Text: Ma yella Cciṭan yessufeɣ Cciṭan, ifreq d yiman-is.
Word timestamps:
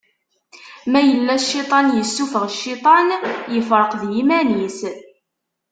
Ma 0.91 0.99
yella 1.07 1.35
Cciṭan 1.43 1.87
yessufeɣ 1.97 2.45
Cciṭan, 2.57 3.07
ifreq 3.59 3.89
d 4.01 4.01
yiman-is. 4.13 4.79